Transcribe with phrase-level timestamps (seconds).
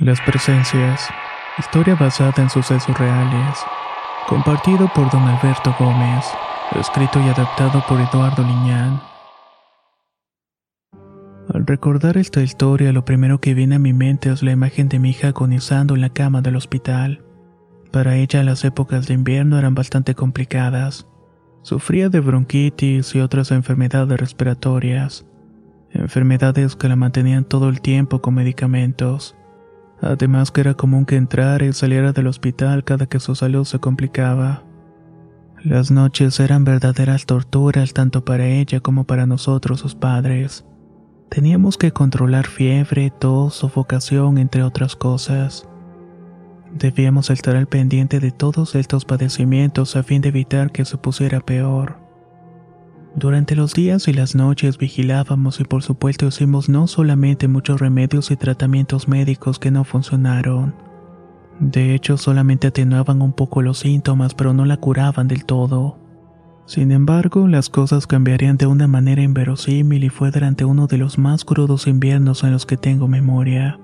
[0.00, 1.08] Las presencias.
[1.58, 3.58] Historia basada en sucesos reales.
[4.28, 6.24] Compartido por don Alberto Gómez.
[6.78, 9.00] Escrito y adaptado por Eduardo Liñán.
[11.52, 15.00] Al recordar esta historia, lo primero que viene a mi mente es la imagen de
[15.00, 17.24] mi hija agonizando en la cama del hospital.
[17.90, 21.08] Para ella las épocas de invierno eran bastante complicadas.
[21.62, 25.26] Sufría de bronquitis y otras enfermedades respiratorias.
[25.90, 29.34] Enfermedades que la mantenían todo el tiempo con medicamentos.
[30.00, 33.78] Además que era común que entrara y saliera del hospital cada que su salud se
[33.78, 34.64] complicaba.
[35.64, 40.64] Las noches eran verdaderas torturas tanto para ella como para nosotros sus padres.
[41.28, 45.68] Teníamos que controlar fiebre, tos, sofocación, entre otras cosas.
[46.72, 51.40] Debíamos estar al pendiente de todos estos padecimientos a fin de evitar que se pusiera
[51.40, 52.07] peor.
[53.18, 58.30] Durante los días y las noches vigilábamos y por supuesto hicimos no solamente muchos remedios
[58.30, 60.72] y tratamientos médicos que no funcionaron.
[61.58, 65.98] De hecho, solamente atenuaban un poco los síntomas, pero no la curaban del todo.
[66.64, 71.18] Sin embargo, las cosas cambiarían de una manera inverosímil y fue durante uno de los
[71.18, 73.80] más crudos inviernos en los que tengo memoria.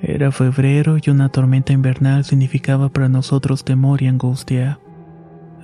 [0.00, 4.80] Era febrero y una tormenta invernal significaba para nosotros temor y angustia.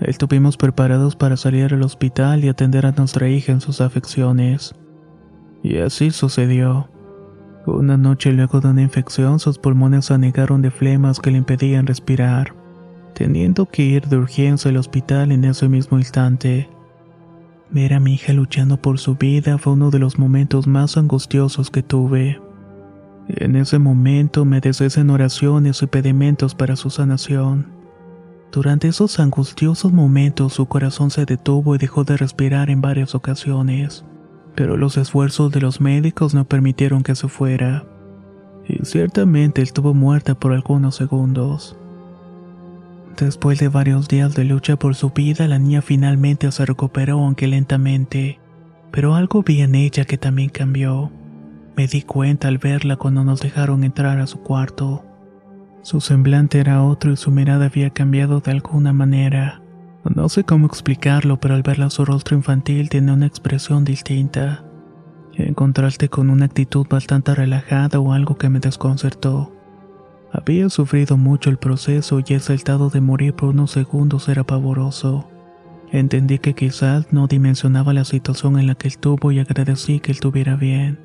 [0.00, 4.74] Estuvimos preparados para salir al hospital y atender a nuestra hija en sus afecciones.
[5.62, 6.88] Y así sucedió.
[7.66, 11.86] Una noche luego de una infección sus pulmones se anegaron de flemas que le impedían
[11.86, 12.54] respirar,
[13.14, 16.70] teniendo que ir de urgencia al hospital en ese mismo instante.
[17.70, 21.70] Ver a mi hija luchando por su vida fue uno de los momentos más angustiosos
[21.70, 22.40] que tuve.
[23.28, 27.77] En ese momento me deshice en oraciones y pedimentos para su sanación.
[28.50, 34.04] Durante esos angustiosos momentos su corazón se detuvo y dejó de respirar en varias ocasiones,
[34.54, 37.84] pero los esfuerzos de los médicos no permitieron que se fuera,
[38.66, 41.76] y ciertamente estuvo muerta por algunos segundos.
[43.18, 47.48] Después de varios días de lucha por su vida, la niña finalmente se recuperó aunque
[47.48, 48.38] lentamente,
[48.92, 51.10] pero algo vi en ella que también cambió.
[51.76, 55.04] Me di cuenta al verla cuando nos dejaron entrar a su cuarto.
[55.88, 59.62] Su semblante era otro y su mirada había cambiado de alguna manera.
[60.04, 64.66] No sé cómo explicarlo, pero al verla su rostro infantil tenía una expresión distinta.
[65.32, 69.50] En contraste con una actitud bastante relajada o algo que me desconcertó.
[70.30, 75.26] Había sufrido mucho el proceso y ese estado de morir por unos segundos era pavoroso.
[75.90, 80.54] Entendí que quizás no dimensionaba la situación en la que estuvo y agradecí que estuviera
[80.54, 80.98] bien.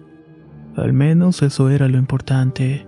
[0.76, 2.86] Al menos eso era lo importante.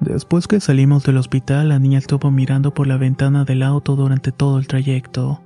[0.00, 4.30] Después que salimos del hospital, la niña estuvo mirando por la ventana del auto durante
[4.30, 5.40] todo el trayecto.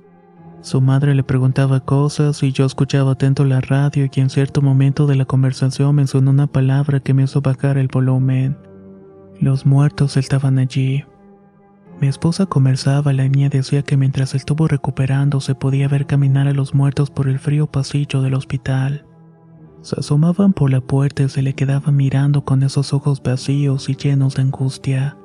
[0.61, 5.07] Su madre le preguntaba cosas y yo escuchaba atento la radio y en cierto momento
[5.07, 8.55] de la conversación mencionó una palabra que me hizo bajar el volumen.
[9.41, 11.03] Los muertos estaban allí.
[11.99, 16.53] Mi esposa conversaba, la niña decía que mientras estuvo recuperando se podía ver caminar a
[16.53, 19.05] los muertos por el frío pasillo del hospital.
[19.83, 23.95] Se asomaban por la puerta y se le quedaba mirando con esos ojos vacíos y
[23.95, 25.17] llenos de angustia.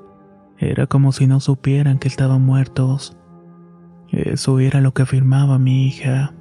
[0.58, 3.16] Era como si no supieran que estaban muertos.
[4.10, 6.34] Eso era lo que afirmaba mi hija.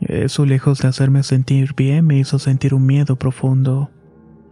[0.00, 3.90] Eso, lejos de hacerme sentir bien, me hizo sentir un miedo profundo.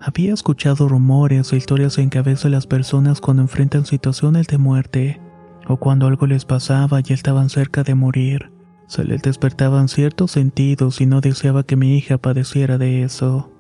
[0.00, 5.20] Había escuchado rumores e historias en cabeza de las personas cuando enfrentan situaciones de muerte,
[5.66, 8.53] o cuando algo les pasaba y estaban cerca de morir.
[8.86, 13.50] Se les despertaban ciertos sentidos y no deseaba que mi hija padeciera de eso.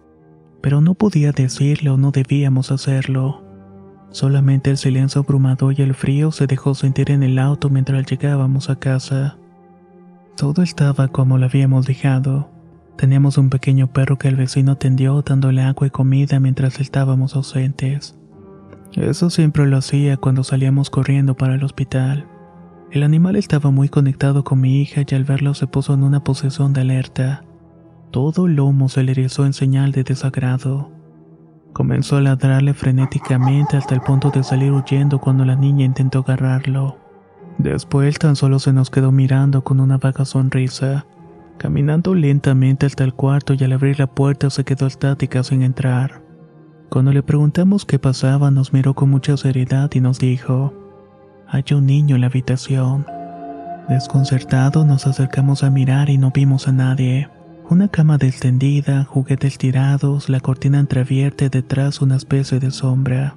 [0.60, 3.42] Pero no podía decirle o no debíamos hacerlo.
[4.10, 8.70] Solamente el silencio abrumador y el frío se dejó sentir en el auto mientras llegábamos
[8.70, 9.38] a casa.
[10.36, 12.50] Todo estaba como lo habíamos dejado.
[12.96, 18.16] Teníamos un pequeño perro que el vecino atendió dándole agua y comida mientras estábamos ausentes.
[18.92, 22.26] Eso siempre lo hacía cuando salíamos corriendo para el hospital.
[22.94, 26.22] El animal estaba muy conectado con mi hija y al verlo se puso en una
[26.22, 27.42] posición de alerta.
[28.12, 30.92] Todo el lomo se le erizó en señal de desagrado.
[31.72, 36.96] Comenzó a ladrarle frenéticamente hasta el punto de salir huyendo cuando la niña intentó agarrarlo.
[37.58, 41.04] Después tan solo se nos quedó mirando con una vaga sonrisa,
[41.58, 46.22] caminando lentamente hasta el cuarto y al abrir la puerta se quedó estática sin entrar.
[46.90, 50.83] Cuando le preguntamos qué pasaba nos miró con mucha seriedad y nos dijo,
[51.48, 53.06] hay un niño en la habitación.
[53.88, 57.28] Desconcertados nos acercamos a mirar y no vimos a nadie.
[57.70, 63.36] Una cama destendida, juguetes tirados, la cortina entreabierta detrás una especie de sombra.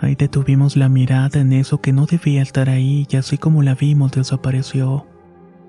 [0.00, 3.74] Ahí detuvimos la mirada en eso que no debía estar ahí y así como la
[3.74, 5.06] vimos desapareció.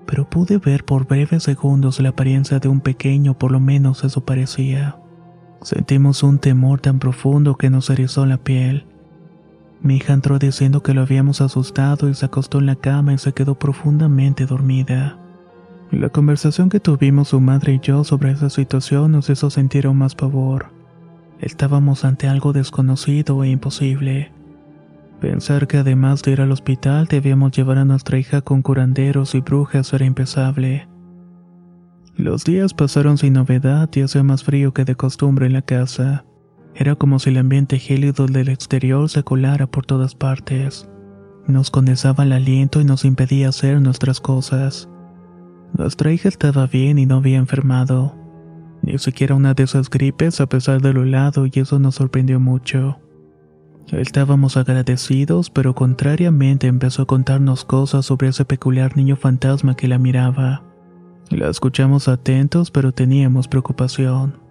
[0.06, 4.24] Pero pude ver por breves segundos la apariencia de un pequeño, por lo menos eso
[4.24, 4.96] parecía.
[5.62, 8.86] Sentimos un temor tan profundo que nos erizó la piel.
[9.82, 13.18] Mi hija entró diciendo que lo habíamos asustado y se acostó en la cama y
[13.18, 15.18] se quedó profundamente dormida.
[15.90, 19.98] La conversación que tuvimos su madre y yo sobre esa situación nos hizo sentir aún
[19.98, 20.66] más pavor.
[21.40, 24.32] Estábamos ante algo desconocido e imposible.
[25.20, 29.40] Pensar que además de ir al hospital debíamos llevar a nuestra hija con curanderos y
[29.40, 30.88] brujas era impensable.
[32.16, 36.24] Los días pasaron sin novedad y hacía más frío que de costumbre en la casa.
[36.74, 40.88] Era como si el ambiente gélido del exterior se colara por todas partes.
[41.46, 44.88] Nos condensaba el aliento y nos impedía hacer nuestras cosas.
[45.76, 48.14] Nuestra hija estaba bien y no había enfermado.
[48.82, 52.40] Ni siquiera una de esas gripes a pesar de lo helado y eso nos sorprendió
[52.40, 52.98] mucho.
[53.90, 59.98] Estábamos agradecidos, pero contrariamente empezó a contarnos cosas sobre ese peculiar niño fantasma que la
[59.98, 60.62] miraba.
[61.30, 64.41] La escuchamos atentos, pero teníamos preocupación.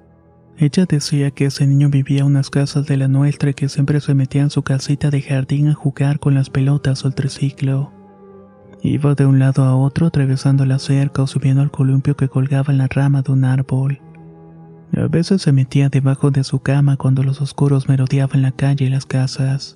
[0.58, 4.00] Ella decía que ese niño vivía en unas casas de la nuestra y que siempre
[4.00, 7.92] se metía en su casita de jardín a jugar con las pelotas o el triciclo.
[8.84, 12.72] Iba de un lado a otro atravesando la cerca o subiendo al columpio que colgaba
[12.72, 14.02] en la rama de un árbol.
[14.96, 18.90] A veces se metía debajo de su cama cuando los oscuros merodeaban la calle y
[18.90, 19.76] las casas.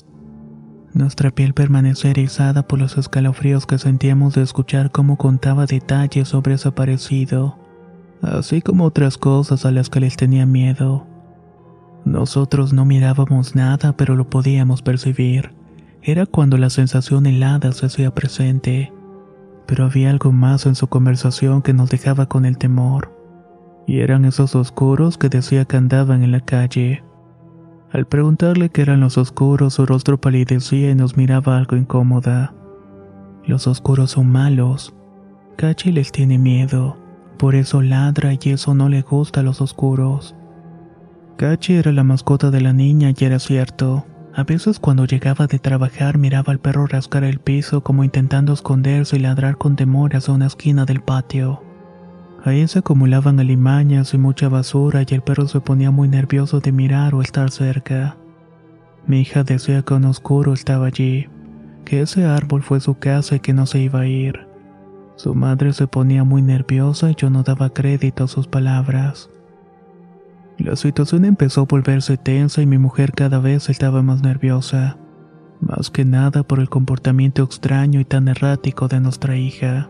[0.93, 6.55] Nuestra piel permaneció erizada por los escalofríos que sentíamos de escuchar cómo contaba detalles sobre
[6.55, 7.59] ese aparecido,
[8.21, 11.07] así como otras cosas a las que les tenía miedo.
[12.05, 15.53] Nosotros no mirábamos nada, pero lo podíamos percibir.
[16.01, 18.91] Era cuando la sensación helada se hacía presente
[19.65, 23.11] pero había algo más en su conversación que nos dejaba con el temor.
[23.87, 27.03] Y eran esos oscuros que decía que andaban en la calle.
[27.91, 32.53] Al preguntarle qué eran los oscuros, su rostro palidecía y nos miraba algo incómoda.
[33.45, 34.93] Los oscuros son malos.
[35.55, 36.97] Cachi les tiene miedo,
[37.35, 40.35] por eso ladra y eso no le gusta a los oscuros.
[41.37, 44.05] Cachi era la mascota de la niña y era cierto.
[44.33, 49.15] A veces cuando llegaba de trabajar miraba al perro rascar el piso como intentando esconderse
[49.15, 51.61] y ladrar con temor hacia una esquina del patio.
[52.43, 56.71] Ahí se acumulaban alimañas y mucha basura y el perro se ponía muy nervioso de
[56.71, 58.17] mirar o estar cerca.
[59.07, 61.27] Mi hija decía que un oscuro estaba allí,
[61.85, 64.47] que ese árbol fue su casa y que no se iba a ir.
[65.15, 69.29] Su madre se ponía muy nerviosa y yo no daba crédito a sus palabras.
[70.57, 74.97] La situación empezó a volverse tensa y mi mujer cada vez estaba más nerviosa,
[75.59, 79.89] más que nada por el comportamiento extraño y tan errático de nuestra hija.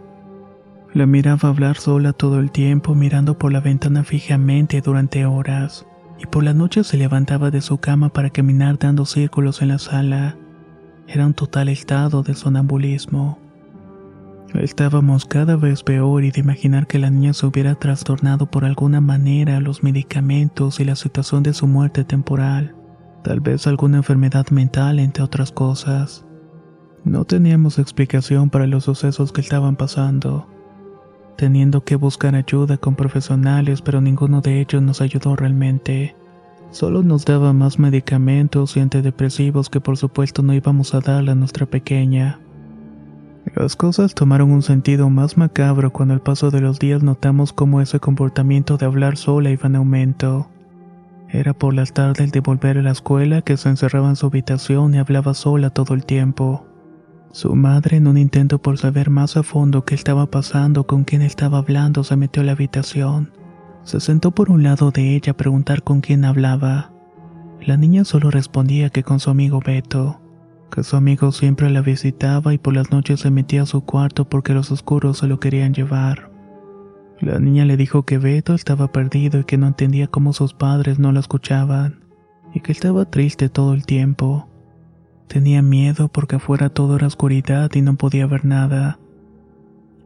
[0.94, 5.86] La miraba hablar sola todo el tiempo mirando por la ventana fijamente durante horas,
[6.20, 9.80] y por la noche se levantaba de su cama para caminar dando círculos en la
[9.80, 10.38] sala.
[11.08, 13.45] Era un total estado de sonambulismo.
[14.54, 19.02] Estábamos cada vez peor y de imaginar que la niña se hubiera trastornado por alguna
[19.02, 22.76] manera los medicamentos y la situación de su muerte temporal,
[23.24, 26.26] tal vez alguna enfermedad mental entre otras cosas.
[27.04, 30.48] No teníamos explicación para los sucesos que estaban pasando,
[31.38, 36.16] teniendo que buscar ayuda con profesionales, pero ninguno de ellos nos ayudó realmente.
[36.72, 41.36] Solo nos daba más medicamentos y antidepresivos que por supuesto no íbamos a darle a
[41.36, 42.40] nuestra pequeña.
[43.54, 47.80] Las cosas tomaron un sentido más macabro cuando al paso de los días notamos cómo
[47.80, 50.50] ese comportamiento de hablar sola iba en aumento.
[51.30, 54.96] Era por las tardes de volver a la escuela que se encerraba en su habitación
[54.96, 56.66] y hablaba sola todo el tiempo.
[57.32, 61.22] Su madre, en un intento por saber más a fondo qué estaba pasando, con quién
[61.22, 63.32] estaba hablando, se metió a la habitación.
[63.84, 66.92] Se sentó por un lado de ella a preguntar con quién hablaba.
[67.62, 70.25] La niña solo respondía que con su amigo Beto
[70.72, 74.28] que su amigo siempre la visitaba y por las noches se metía a su cuarto
[74.28, 76.32] porque los oscuros se lo querían llevar.
[77.22, 81.00] La niña le dijo que Beto estaba perdido y que no entendía cómo sus padres
[81.00, 82.04] no lo escuchaban,
[82.54, 84.50] y que estaba triste todo el tiempo.
[85.28, 89.00] Tenía miedo porque afuera todo era oscuridad y no podía ver nada.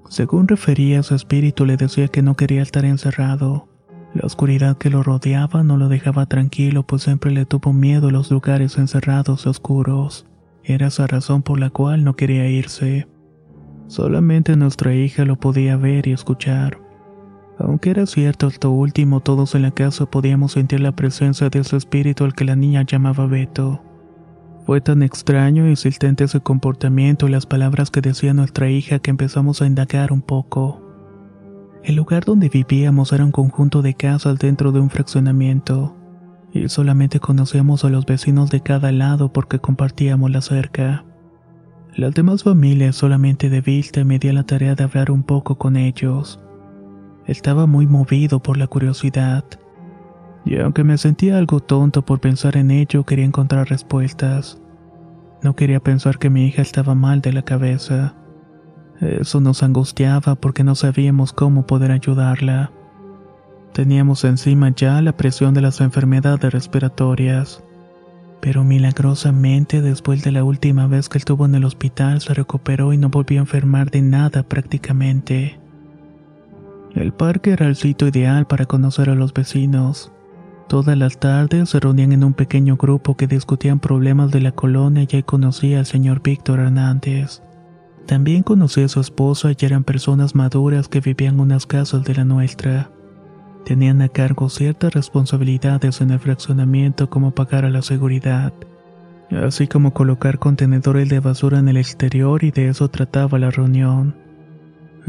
[0.07, 3.67] Según refería, su espíritu le decía que no quería estar encerrado.
[4.13, 8.11] La oscuridad que lo rodeaba no lo dejaba tranquilo, pues siempre le tuvo miedo a
[8.11, 10.28] los lugares encerrados y oscuros.
[10.63, 13.07] Era esa razón por la cual no quería irse.
[13.87, 16.79] Solamente nuestra hija lo podía ver y escuchar.
[17.57, 21.75] Aunque era cierto esto último, todos en la casa podíamos sentir la presencia de ese
[21.75, 23.81] espíritu al que la niña llamaba Beto.
[24.65, 29.09] Fue tan extraño y insistente su comportamiento y las palabras que decía nuestra hija que
[29.09, 30.81] empezamos a indagar un poco.
[31.83, 35.95] El lugar donde vivíamos era un conjunto de casas dentro de un fraccionamiento,
[36.53, 41.05] y solamente conocíamos a los vecinos de cada lado porque compartíamos la cerca.
[41.95, 45.75] Las demás familias solamente de vista me di la tarea de hablar un poco con
[45.75, 46.39] ellos.
[47.25, 49.43] Estaba muy movido por la curiosidad.
[50.45, 54.61] Y aunque me sentía algo tonto por pensar en ello, quería encontrar respuestas.
[55.43, 58.15] No quería pensar que mi hija estaba mal de la cabeza.
[58.99, 62.71] Eso nos angustiaba porque no sabíamos cómo poder ayudarla.
[63.73, 67.63] Teníamos encima ya la presión de las enfermedades respiratorias.
[68.41, 72.97] Pero milagrosamente, después de la última vez que estuvo en el hospital, se recuperó y
[72.97, 75.59] no volvió a enfermar de nada prácticamente.
[76.95, 80.11] El parque era el sitio ideal para conocer a los vecinos.
[80.67, 85.05] Todas las tardes se reunían en un pequeño grupo que discutían problemas de la colonia
[85.09, 87.41] y ahí conocía al señor Víctor Hernández.
[88.05, 92.15] También conocí a su esposa y eran personas maduras que vivían en unas casas de
[92.15, 92.89] la nuestra.
[93.69, 98.51] Tenían a cargo ciertas responsabilidades en el fraccionamiento como pagar a la seguridad,
[99.29, 104.15] así como colocar contenedores de basura en el exterior y de eso trataba la reunión.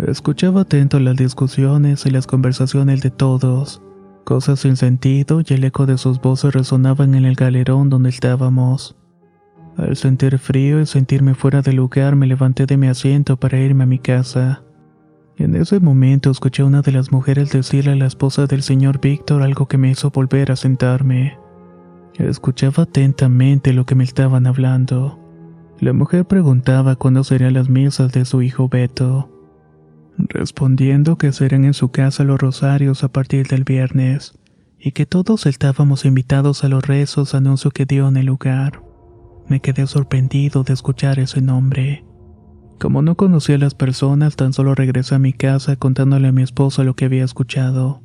[0.06, 3.80] Escuchaba atento las discusiones y las conversaciones de todos
[4.24, 8.94] cosas sin sentido y el eco de sus voces resonaban en el galerón donde estábamos.
[9.78, 13.84] Al sentir frío y sentirme fuera de lugar me levanté de mi asiento para irme
[13.84, 14.62] a mi casa.
[15.40, 19.00] En ese momento escuché a una de las mujeres decirle a la esposa del señor
[19.00, 21.38] Víctor algo que me hizo volver a sentarme.
[22.14, 25.18] Escuchaba atentamente lo que me estaban hablando.
[25.80, 29.30] La mujer preguntaba cuándo serían las misas de su hijo Beto
[30.28, 34.38] respondiendo que serán en su casa los rosarios a partir del viernes,
[34.78, 38.82] y que todos estábamos invitados a los rezos, anuncio que dio en el lugar.
[39.48, 42.04] Me quedé sorprendido de escuchar ese nombre.
[42.80, 46.42] Como no conocía a las personas, tan solo regresé a mi casa contándole a mi
[46.42, 48.00] esposa lo que había escuchado.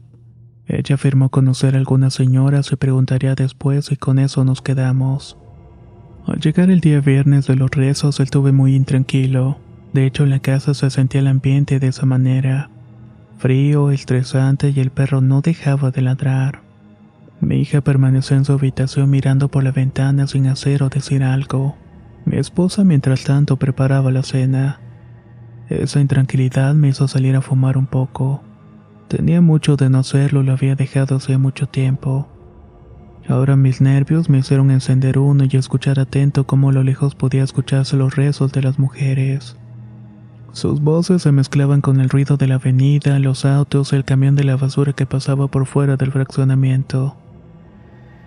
[0.67, 5.37] Ella afirmó conocer a algunas señoras y preguntaría después y con eso nos quedamos.
[6.27, 9.59] Al llegar el día viernes de los rezos estuve muy intranquilo.
[9.93, 12.69] De hecho, en la casa se sentía el ambiente de esa manera.
[13.37, 16.63] Frío, estresante y el perro no dejaba de ladrar.
[17.39, 21.77] Mi hija permaneció en su habitación mirando por la ventana sin hacer o decir algo.
[22.25, 24.79] Mi esposa mientras tanto preparaba la cena.
[25.69, 28.43] Esa intranquilidad me hizo salir a fumar un poco.
[29.07, 32.27] Tenía mucho de no hacerlo, lo había dejado hace mucho tiempo.
[33.27, 37.43] Ahora mis nervios me hicieron encender uno y escuchar atento cómo a lo lejos podía
[37.43, 39.55] escucharse los rezos de las mujeres.
[40.51, 44.45] Sus voces se mezclaban con el ruido de la avenida, los autos, el camión de
[44.45, 47.17] la basura que pasaba por fuera del fraccionamiento.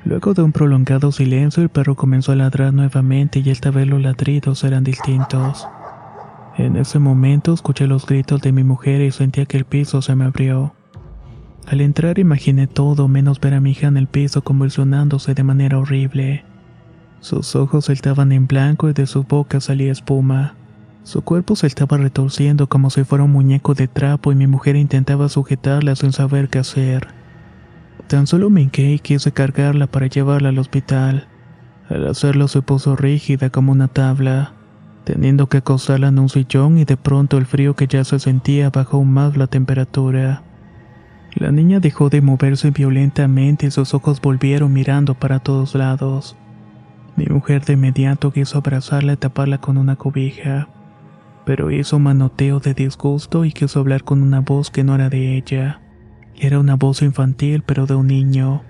[0.09, 4.01] Luego de un prolongado silencio, el perro comenzó a ladrar nuevamente y esta vez los
[4.01, 5.69] ladridos eran distintos.
[6.57, 10.15] En ese momento escuché los gritos de mi mujer y sentía que el piso se
[10.15, 10.73] me abrió.
[11.67, 15.79] Al entrar imaginé todo menos ver a mi hija en el piso convulsionándose de manera
[15.79, 16.43] horrible.
[17.21, 20.55] Sus ojos estaban en blanco y de su boca salía espuma.
[21.03, 24.75] Su cuerpo se estaba retorciendo como si fuera un muñeco de trapo y mi mujer
[24.75, 27.09] intentaba sujetarla sin saber qué hacer.
[28.09, 31.29] Tan solo me hinqué y quise cargarla para llevarla al hospital.
[31.89, 34.55] Al hacerlo se puso rígida como una tabla,
[35.05, 38.71] teniendo que acostarla en un sillón y de pronto el frío que ya se sentía
[38.71, 40.43] bajó más la temperatura.
[41.35, 46.37] La niña dejó de moverse violentamente y sus ojos volvieron mirando para todos lados.
[47.17, 50.69] Mi mujer de inmediato quiso abrazarla y taparla con una cobija
[51.49, 55.35] pero hizo manoteo de disgusto y quiso hablar con una voz que no era de
[55.35, 55.81] ella.
[56.41, 58.63] Era una voz infantil, pero de un niño.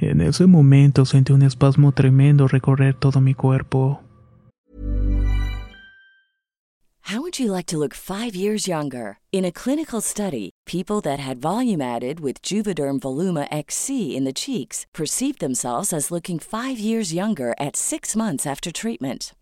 [0.00, 4.00] En ese momento sentí un espasmo tremendo recorrer todo mi cuerpo.
[7.02, 9.18] How would you like to look five years younger?
[9.32, 14.32] In a clinical study, people that had volume added with Juvederm Voluma XC in the
[14.32, 19.32] cheeks perceived themselves as looking five years younger at six months after treatment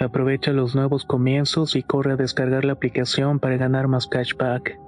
[0.00, 4.78] Aprovecha los nuevos comienzos y corre a descargar la aplicación para ganar más cashback.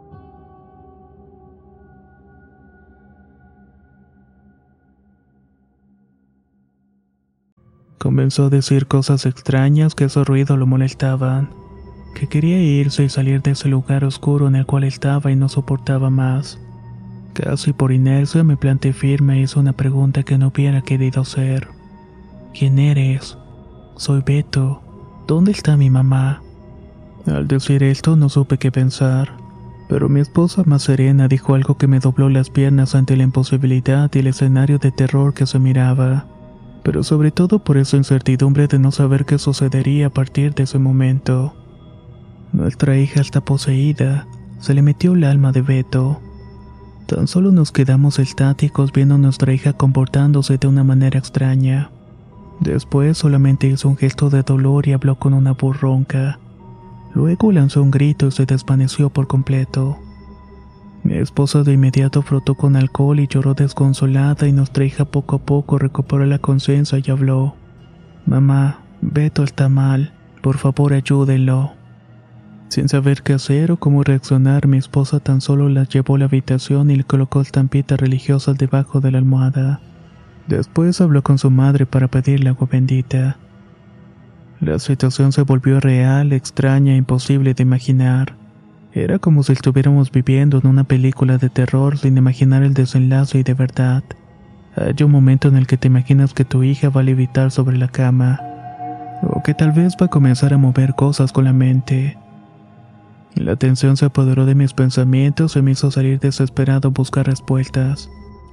[7.99, 11.51] Comenzó a decir cosas extrañas que su ruido lo molestaban,
[12.15, 15.49] que quería irse y salir de ese lugar oscuro en el cual estaba y no
[15.49, 16.61] soportaba más.
[17.33, 21.69] Casi por inercia me planté firme e hice una pregunta que no hubiera querido hacer.
[22.55, 23.37] ¿Quién eres?
[23.97, 24.86] Soy Beto.
[25.27, 26.41] ¿Dónde está mi mamá?
[27.27, 29.33] Al decir esto no supe qué pensar,
[29.89, 34.09] pero mi esposa más serena dijo algo que me dobló las piernas ante la imposibilidad
[34.15, 36.27] y el escenario de terror que se miraba,
[36.85, 40.79] pero sobre todo por esa incertidumbre de no saber qué sucedería a partir de ese
[40.79, 41.57] momento.
[42.53, 44.29] Nuestra hija está poseída,
[44.61, 46.21] se le metió el alma de Beto.
[47.09, 51.91] Tan solo nos quedamos estáticos viendo a nuestra hija comportándose de una manera extraña.
[52.61, 56.39] Después solamente hizo un gesto de dolor y habló con una voz ronca.
[57.15, 59.99] Luego lanzó un grito y se desvaneció por completo.
[61.03, 65.39] Mi esposa de inmediato frotó con alcohol y lloró desconsolada y nuestra hija poco a
[65.39, 67.55] poco recuperó la conciencia y habló.
[68.27, 71.73] Mamá, Beto está mal, por favor ayúdenlo.
[72.69, 76.25] Sin saber qué hacer o cómo reaccionar, mi esposa tan solo la llevó a la
[76.25, 79.81] habitación y le colocó estampitas religiosas debajo de la almohada.
[80.47, 83.37] Después habló con su madre para pedirle agua bendita.
[84.61, 88.37] La situación se volvió real, extraña e imposible de imaginar.
[88.93, 93.43] Era como si estuviéramos viviendo en una película de terror sin imaginar el desenlace y
[93.43, 94.05] de verdad.
[94.77, 97.77] Hay un momento en el que te imaginas que tu hija va a levitar sobre
[97.77, 98.41] la cama,
[99.23, 102.17] o que tal vez va a comenzar a mover cosas con la mente.
[103.35, 108.09] La tensión se apoderó de mis pensamientos y me hizo salir desesperado a buscar respuestas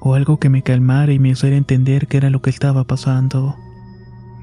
[0.06, 3.56] o algo que me calmara y me hiciera entender qué era lo que estaba pasando.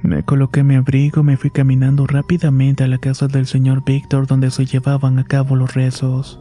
[0.03, 4.27] Me coloqué mi abrigo y me fui caminando rápidamente a la casa del señor Víctor
[4.27, 6.41] donde se llevaban a cabo los rezos.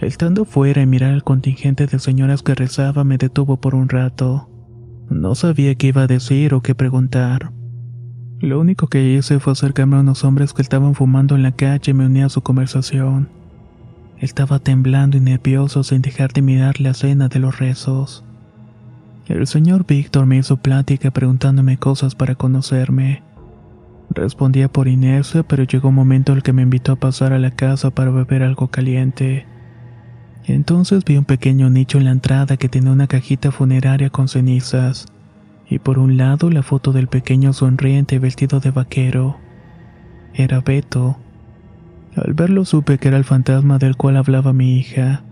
[0.00, 4.50] Estando fuera y mirar al contingente de señoras que rezaba me detuvo por un rato.
[5.08, 7.52] No sabía qué iba a decir o qué preguntar.
[8.40, 11.92] Lo único que hice fue acercarme a unos hombres que estaban fumando en la calle
[11.92, 13.28] y me uní a su conversación.
[14.18, 18.24] Estaba temblando y nervioso sin dejar de mirar la escena de los rezos.
[19.28, 23.22] El señor Víctor me hizo plática preguntándome cosas para conocerme.
[24.10, 27.38] Respondía por inercia, pero llegó un momento en el que me invitó a pasar a
[27.38, 29.46] la casa para beber algo caliente.
[30.44, 35.06] Entonces vi un pequeño nicho en la entrada que tenía una cajita funeraria con cenizas,
[35.68, 39.38] y por un lado la foto del pequeño sonriente vestido de vaquero.
[40.34, 41.16] Era Beto.
[42.16, 45.22] Al verlo supe que era el fantasma del cual hablaba mi hija.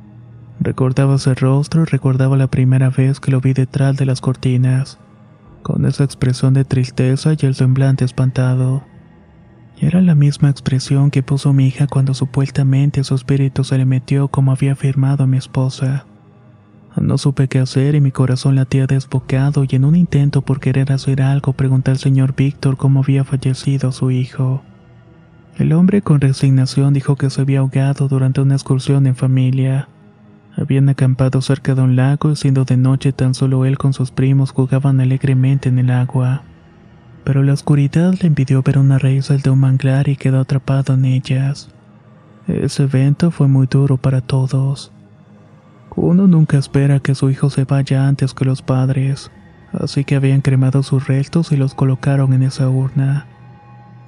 [0.61, 4.99] Recordaba ese rostro y recordaba la primera vez que lo vi detrás de las cortinas
[5.63, 8.83] con esa expresión de tristeza y el semblante espantado.
[9.79, 14.29] Era la misma expresión que puso mi hija cuando supuestamente su espíritu se le metió
[14.29, 16.07] como había afirmado a mi esposa.
[16.97, 20.93] No supe qué hacer y mi corazón latía desbocado y en un intento por querer
[20.93, 24.63] hacer algo pregunté al señor Víctor cómo había fallecido su hijo.
[25.57, 29.89] El hombre con resignación dijo que se había ahogado durante una excursión en familia.
[30.61, 34.11] Habían acampado cerca de un lago y siendo de noche tan solo él con sus
[34.11, 36.43] primos jugaban alegremente en el agua.
[37.25, 41.07] Pero la oscuridad le impidió ver una raíz de un manglar y quedó atrapado en
[41.07, 41.71] ellas.
[42.47, 44.93] Ese evento fue muy duro para todos.
[45.97, 49.31] Uno nunca espera que su hijo se vaya antes que los padres,
[49.73, 53.27] así que habían cremado sus restos y los colocaron en esa urna.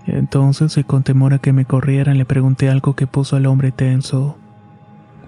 [0.07, 3.73] Entonces, y con temor a que me corrieran, le pregunté algo que puso al hombre
[3.73, 4.37] tenso.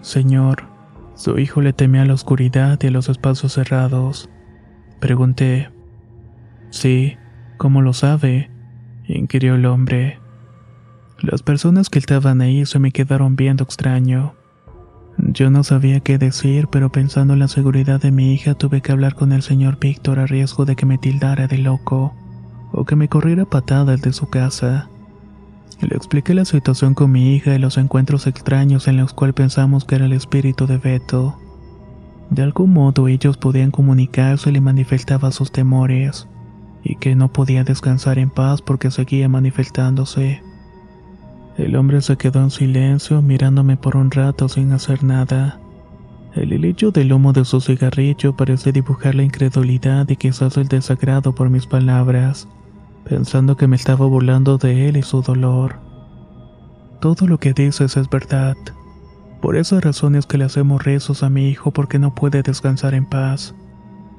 [0.00, 0.73] Señor,
[1.14, 4.28] su hijo le temía a la oscuridad y a los espacios cerrados.
[5.00, 5.70] Pregunté.
[6.70, 7.16] Sí,
[7.56, 8.50] ¿cómo lo sabe?
[9.06, 10.18] inquirió el hombre.
[11.20, 14.34] Las personas que estaban ahí se me quedaron viendo extraño.
[15.18, 18.92] Yo no sabía qué decir, pero pensando en la seguridad de mi hija tuve que
[18.92, 22.14] hablar con el señor Víctor a riesgo de que me tildara de loco,
[22.72, 24.88] o que me corriera patadas de su casa.
[25.80, 29.84] Le expliqué la situación con mi hija y los encuentros extraños en los cuales pensamos
[29.84, 31.36] que era el espíritu de Beto.
[32.30, 36.28] De algún modo ellos podían comunicarse y le manifestaba sus temores,
[36.82, 40.42] y que no podía descansar en paz porque seguía manifestándose.
[41.58, 45.60] El hombre se quedó en silencio mirándome por un rato sin hacer nada.
[46.34, 51.34] El hilillo del humo de su cigarrillo parecía dibujar la incredulidad y quizás el desagrado
[51.34, 52.48] por mis palabras
[53.04, 55.76] pensando que me estaba burlando de él y su dolor.
[57.00, 58.56] Todo lo que dices es verdad.
[59.42, 63.04] Por esas razones que le hacemos rezos a mi hijo porque no puede descansar en
[63.04, 63.54] paz.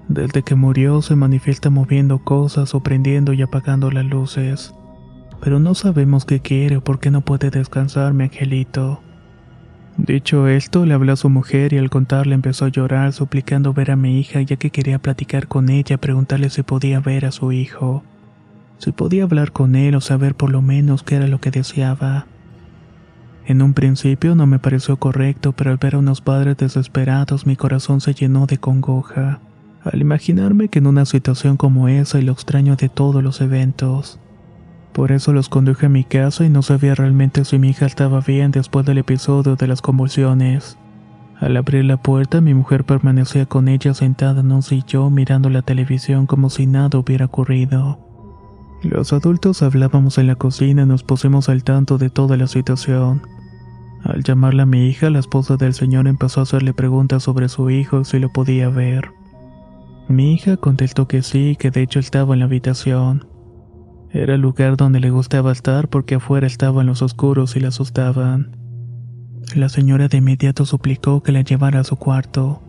[0.07, 4.75] Desde que murió se manifiesta moviendo cosas o prendiendo y apagando las luces.
[5.41, 9.01] Pero no sabemos qué quiere o por qué no puede descansar, mi angelito.
[9.97, 13.91] Dicho esto, le habló a su mujer y al contarle empezó a llorar suplicando ver
[13.91, 17.51] a mi hija ya que quería platicar con ella, preguntarle si podía ver a su
[17.51, 18.03] hijo
[18.77, 22.27] si podía hablar con él o saber por lo menos qué era lo que deseaba.
[23.45, 27.55] En un principio no me pareció correcto, pero al ver a unos padres desesperados mi
[27.55, 29.39] corazón se llenó de congoja,
[29.83, 34.19] al imaginarme que en una situación como esa y lo extraño de todos los eventos.
[34.93, 38.21] Por eso los conduje a mi casa y no sabía realmente si mi hija estaba
[38.21, 40.77] bien después del episodio de las convulsiones.
[41.39, 45.61] Al abrir la puerta mi mujer permanecía con ella sentada en un sillón mirando la
[45.61, 48.04] televisión como si nada hubiera ocurrido.
[48.85, 53.23] Los adultos hablábamos en la cocina y nos pusimos al tanto de toda la situación.
[54.03, 57.71] Al llamarla a mi hija, la esposa del señor empezó a hacerle preguntas sobre su
[57.71, 59.09] hijo y si lo podía ver.
[60.07, 63.25] Mi hija contestó que sí, que de hecho estaba en la habitación.
[64.11, 68.55] Era el lugar donde le gustaba estar porque afuera estaban los oscuros y la asustaban.
[69.55, 72.61] La señora de inmediato suplicó que la llevara a su cuarto.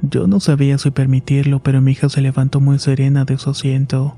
[0.00, 4.16] Yo no sabía si permitirlo, pero mi hija se levantó muy serena de su asiento.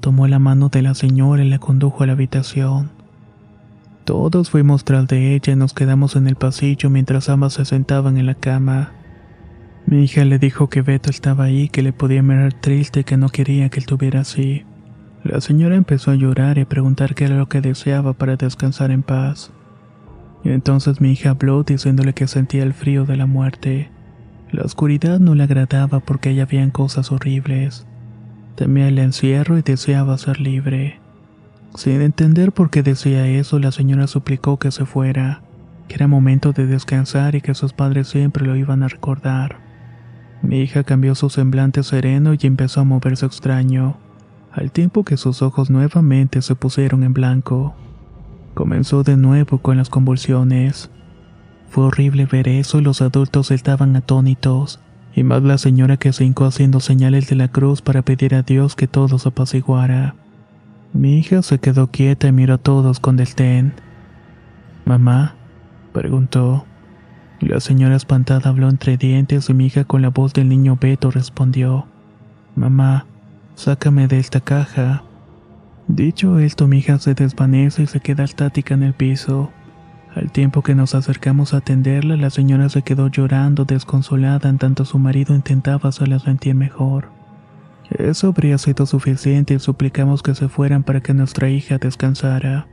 [0.00, 2.90] Tomó la mano de la señora y la condujo a la habitación.
[4.04, 8.16] Todos fuimos tras de ella y nos quedamos en el pasillo mientras ambas se sentaban
[8.16, 8.92] en la cama.
[9.86, 13.16] Mi hija le dijo que Beto estaba ahí, que le podía mirar triste y que
[13.16, 14.64] no quería que él estuviera así.
[15.24, 18.90] La señora empezó a llorar y a preguntar qué era lo que deseaba para descansar
[18.92, 19.50] en paz.
[20.44, 23.90] Y entonces mi hija habló diciéndole que sentía el frío de la muerte.
[24.52, 27.86] La oscuridad no le agradaba porque allá habían cosas horribles.
[28.58, 30.98] Temía el encierro y deseaba ser libre.
[31.76, 35.42] Sin entender por qué decía eso, la señora suplicó que se fuera,
[35.86, 39.60] que era momento de descansar y que sus padres siempre lo iban a recordar.
[40.42, 43.96] Mi hija cambió su semblante sereno y empezó a moverse extraño,
[44.50, 47.76] al tiempo que sus ojos nuevamente se pusieron en blanco.
[48.54, 50.90] Comenzó de nuevo con las convulsiones.
[51.70, 54.80] Fue horrible ver eso y los adultos estaban atónitos
[55.18, 58.42] y más la señora que se hincó haciendo señales de la cruz para pedir a
[58.42, 60.14] Dios que todo se apaciguara.
[60.92, 63.72] Mi hija se quedó quieta y miró a todos con deltén.
[64.84, 65.34] Mamá,
[65.92, 66.66] preguntó.
[67.40, 71.10] La señora espantada habló entre dientes y mi hija con la voz del niño Beto
[71.10, 71.88] respondió.
[72.54, 73.06] Mamá,
[73.56, 75.02] sácame de esta caja.
[75.88, 79.50] Dicho esto, mi hija se desvanece y se queda estática en el piso.
[80.18, 84.84] Al tiempo que nos acercamos a atenderla, la señora se quedó llorando desconsolada en tanto
[84.84, 87.10] su marido intentaba hacerla sentir mejor.
[87.88, 92.66] Eso habría sido suficiente y suplicamos que se fueran para que nuestra hija descansara.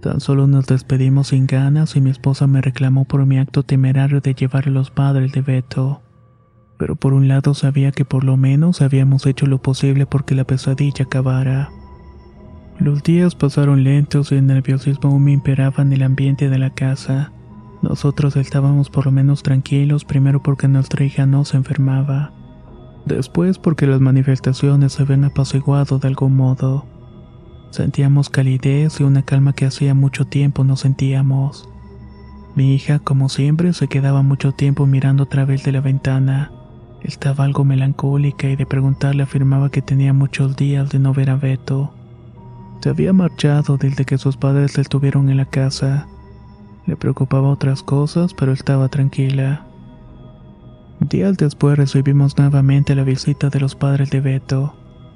[0.00, 4.20] Tan solo nos despedimos sin ganas y mi esposa me reclamó por mi acto temerario
[4.20, 6.02] de llevar a los padres de Beto.
[6.78, 10.44] Pero por un lado sabía que por lo menos habíamos hecho lo posible porque la
[10.44, 11.70] pesadilla acabara.
[12.80, 17.32] Los días pasaron lentos y el nerviosismo aún imperaba en el ambiente de la casa.
[17.82, 22.32] Nosotros estábamos por lo menos tranquilos, primero porque nuestra hija no se enfermaba,
[23.04, 26.86] después porque las manifestaciones se habían apaciguado de algún modo.
[27.70, 31.68] Sentíamos calidez y una calma que hacía mucho tiempo no sentíamos.
[32.54, 36.52] Mi hija, como siempre, se quedaba mucho tiempo mirando a través de la ventana.
[37.02, 41.36] Estaba algo melancólica y de preguntarle afirmaba que tenía muchos días de no ver a
[41.36, 41.97] Beto.
[42.80, 46.06] Se había marchado desde que sus padres estuvieron en la casa.
[46.86, 49.66] Le preocupaba otras cosas, pero estaba tranquila.
[51.00, 54.74] Días después recibimos nuevamente la visita de los padres de Beto.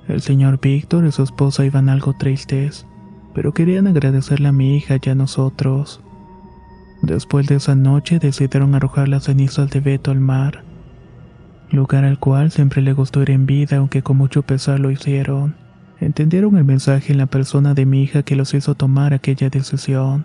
[0.09, 2.87] El señor Víctor y su esposa iban algo tristes,
[3.35, 6.01] pero querían agradecerle a mi hija y a nosotros.
[7.03, 10.65] Después de esa noche decidieron arrojar las cenizas de Beto al mar,
[11.71, 15.62] lugar al cual siempre le gustó ir en vida, aunque con mucho pesar lo hicieron.
[16.03, 20.25] Entendieron el mensaje en la persona de mi hija que los hizo tomar aquella decisión.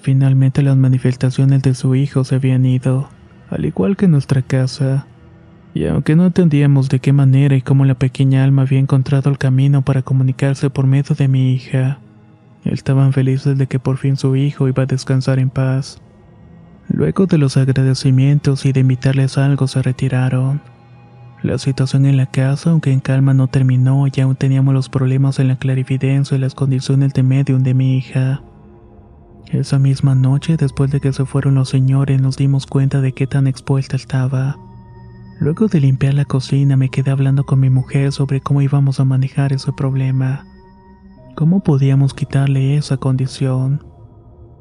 [0.00, 3.10] Finalmente las manifestaciones de su hijo se habían ido,
[3.50, 5.06] al igual que nuestra casa.
[5.74, 9.36] Y aunque no entendíamos de qué manera y cómo la pequeña alma había encontrado el
[9.36, 11.98] camino para comunicarse por medio de mi hija,
[12.64, 16.00] estaban felices de que por fin su hijo iba a descansar en paz.
[16.88, 20.62] Luego de los agradecimientos y de invitarles algo se retiraron.
[21.42, 25.38] La situación en la casa, aunque en calma, no terminó y aún teníamos los problemas
[25.38, 28.42] en la clarividencia y las condiciones de medium de mi hija.
[29.52, 33.26] Esa misma noche, después de que se fueron los señores, nos dimos cuenta de qué
[33.26, 34.56] tan expuesta estaba.
[35.38, 39.04] Luego de limpiar la cocina, me quedé hablando con mi mujer sobre cómo íbamos a
[39.04, 40.46] manejar ese problema.
[41.36, 43.85] ¿Cómo podíamos quitarle esa condición?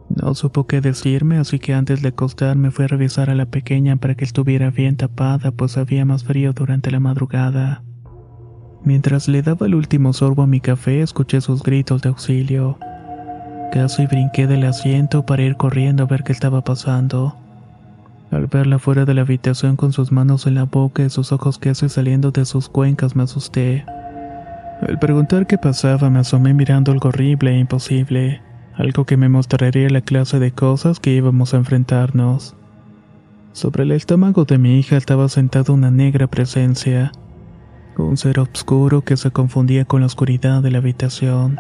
[0.10, 3.96] No supo qué decirme, así que antes de acostarme fui a revisar a la pequeña
[3.96, 7.84] para que estuviera bien tapada, pues había más frío durante la madrugada.
[8.84, 12.78] Mientras le daba el último sorbo a mi café, escuché sus gritos de auxilio.
[13.72, 17.36] Casi brinqué del asiento para ir corriendo a ver qué estaba pasando.
[18.30, 21.58] Al verla fuera de la habitación con sus manos en la boca y sus ojos
[21.58, 23.86] casi saliendo de sus cuencas me asusté.
[24.88, 28.42] Al preguntar qué pasaba me asomé mirando algo horrible e imposible
[28.78, 32.56] algo que me mostraría la clase de cosas que íbamos a enfrentarnos.
[33.54, 37.12] Sobre el estómago de mi hija estaba sentada una negra presencia,
[37.98, 41.58] un ser oscuro que se confundía con la oscuridad de la habitación.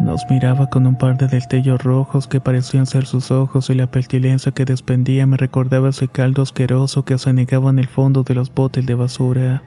[0.00, 3.90] Nos miraba con un par de destellos rojos que parecían ser sus ojos y la
[3.90, 8.34] pestilencia que despendía me recordaba ese caldo asqueroso que se anegaba en el fondo de
[8.34, 9.62] los botes de basura.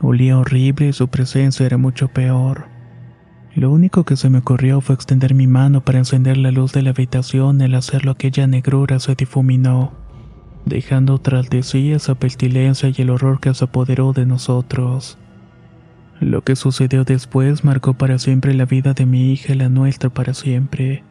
[0.00, 2.77] Olía horrible y su presencia era mucho peor.
[3.58, 6.80] Lo único que se me ocurrió fue extender mi mano para encender la luz de
[6.80, 9.90] la habitación al hacerlo aquella negrura se difuminó,
[10.64, 15.18] dejando tras de sí esa pestilencia y el horror que se apoderó de nosotros.
[16.20, 20.08] Lo que sucedió después marcó para siempre la vida de mi hija y la nuestra
[20.08, 21.02] para siempre.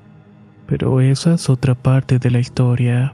[0.68, 3.14] Pero esa es otra parte de la historia.